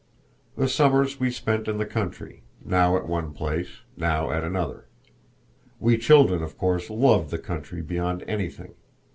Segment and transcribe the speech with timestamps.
[0.55, 4.87] The summers we spent in the country, now at one place, now at another.
[5.79, 8.73] We children, of course, loved the country beyond anything.